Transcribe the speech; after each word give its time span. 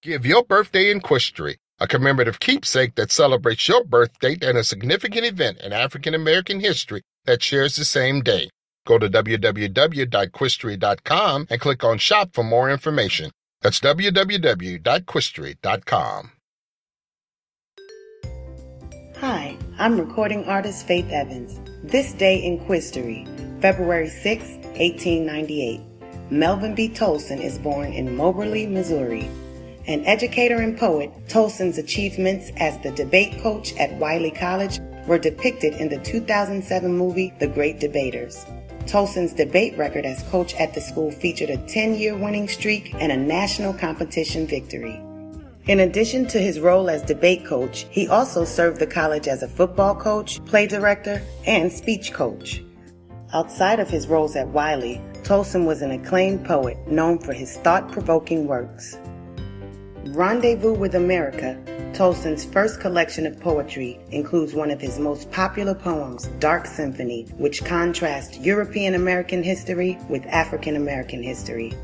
Give 0.00 0.24
your 0.24 0.44
birthday 0.44 0.92
in 0.92 1.00
Quistry, 1.00 1.56
a 1.80 1.88
commemorative 1.88 2.38
keepsake 2.38 2.94
that 2.94 3.10
celebrates 3.10 3.66
your 3.66 3.82
birth 3.82 4.16
date 4.20 4.44
and 4.44 4.56
a 4.56 4.62
significant 4.62 5.26
event 5.26 5.58
in 5.58 5.72
African 5.72 6.14
American 6.14 6.60
history 6.60 7.02
that 7.24 7.42
shares 7.42 7.74
the 7.74 7.84
same 7.84 8.22
day. 8.22 8.48
Go 8.86 8.98
to 8.98 9.08
www.quistry.com 9.08 11.46
and 11.50 11.60
click 11.60 11.82
on 11.82 11.98
Shop 11.98 12.30
for 12.32 12.44
more 12.44 12.70
information. 12.70 13.32
That's 13.60 13.80
www.quistry.com. 13.80 16.30
Hi, 19.16 19.56
I'm 19.80 19.98
recording 19.98 20.44
artist 20.44 20.86
Faith 20.86 21.10
Evans. 21.10 21.58
This 21.82 22.12
day 22.12 22.36
in 22.36 22.60
Quistory, 22.60 23.26
February 23.60 24.10
6, 24.10 24.44
1898. 24.78 25.80
Melvin 26.30 26.76
B. 26.76 26.88
Tolson 26.88 27.42
is 27.42 27.58
born 27.58 27.92
in 27.92 28.16
Moberly, 28.16 28.68
Missouri. 28.68 29.28
An 29.88 30.04
educator 30.04 30.56
and 30.56 30.76
poet, 30.76 31.10
Tolson's 31.28 31.78
achievements 31.78 32.52
as 32.58 32.78
the 32.82 32.90
debate 32.90 33.40
coach 33.40 33.74
at 33.76 33.90
Wiley 33.94 34.30
College 34.30 34.80
were 35.06 35.16
depicted 35.18 35.72
in 35.76 35.88
the 35.88 35.96
2007 35.96 36.92
movie 36.92 37.32
The 37.38 37.46
Great 37.46 37.80
Debaters. 37.80 38.44
Tolson's 38.80 39.32
debate 39.32 39.78
record 39.78 40.04
as 40.04 40.22
coach 40.24 40.54
at 40.56 40.74
the 40.74 40.80
school 40.82 41.10
featured 41.10 41.48
a 41.48 41.56
10 41.68 41.94
year 41.94 42.14
winning 42.14 42.48
streak 42.48 42.92
and 42.96 43.10
a 43.10 43.16
national 43.16 43.72
competition 43.72 44.46
victory. 44.46 45.00
In 45.68 45.80
addition 45.80 46.26
to 46.28 46.38
his 46.38 46.60
role 46.60 46.90
as 46.90 47.00
debate 47.00 47.46
coach, 47.46 47.86
he 47.88 48.08
also 48.08 48.44
served 48.44 48.80
the 48.80 48.86
college 48.86 49.26
as 49.26 49.42
a 49.42 49.48
football 49.48 49.94
coach, 49.94 50.44
play 50.44 50.66
director, 50.66 51.22
and 51.46 51.72
speech 51.72 52.12
coach. 52.12 52.62
Outside 53.32 53.80
of 53.80 53.88
his 53.88 54.06
roles 54.06 54.36
at 54.36 54.48
Wiley, 54.48 55.00
Tolson 55.22 55.64
was 55.64 55.80
an 55.80 55.92
acclaimed 55.92 56.44
poet 56.44 56.76
known 56.86 57.18
for 57.18 57.32
his 57.32 57.56
thought 57.56 57.90
provoking 57.90 58.46
works. 58.46 58.98
Rendezvous 60.14 60.72
with 60.72 60.94
America, 60.94 61.60
Tolson's 61.92 62.44
first 62.44 62.80
collection 62.80 63.26
of 63.26 63.38
poetry, 63.40 64.00
includes 64.10 64.54
one 64.54 64.70
of 64.70 64.80
his 64.80 64.98
most 64.98 65.30
popular 65.32 65.74
poems, 65.74 66.28
Dark 66.38 66.66
Symphony, 66.66 67.26
which 67.36 67.62
contrasts 67.62 68.38
European 68.38 68.94
American 68.94 69.42
history 69.42 69.98
with 70.08 70.24
African 70.26 70.76
American 70.76 71.22
history. 71.22 71.74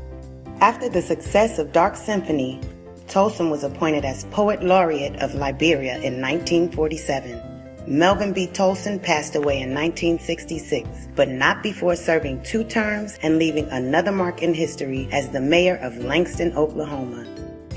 After 0.59 0.89
the 0.89 1.03
success 1.03 1.59
of 1.59 1.71
Dark 1.71 1.95
Symphony, 1.95 2.59
Tolson 3.07 3.51
was 3.51 3.63
appointed 3.63 4.05
as 4.05 4.25
Poet 4.25 4.63
Laureate 4.63 5.21
of 5.21 5.35
Liberia 5.35 5.97
in 5.97 6.19
1947. 6.19 7.39
Melvin 7.85 8.33
B. 8.33 8.47
Tolson 8.47 9.01
passed 9.01 9.35
away 9.35 9.61
in 9.61 9.71
1966, 9.71 10.87
but 11.15 11.29
not 11.29 11.61
before 11.61 11.95
serving 11.95 12.41
two 12.41 12.63
terms 12.63 13.19
and 13.21 13.37
leaving 13.37 13.69
another 13.69 14.11
mark 14.11 14.41
in 14.41 14.55
history 14.55 15.07
as 15.11 15.29
the 15.29 15.41
mayor 15.41 15.75
of 15.75 15.97
Langston, 15.99 16.51
Oklahoma. 16.57 17.23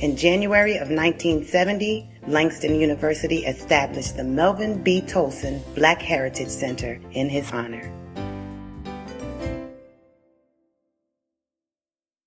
In 0.00 0.16
January 0.16 0.76
of 0.76 0.90
1970, 0.90 2.08
Langston 2.28 2.78
University 2.78 3.44
established 3.44 4.16
the 4.16 4.22
Melvin 4.22 4.80
B. 4.80 5.00
Tolson 5.00 5.60
Black 5.74 6.00
Heritage 6.00 6.50
Center 6.50 7.00
in 7.14 7.28
his 7.28 7.50
honor. 7.50 7.92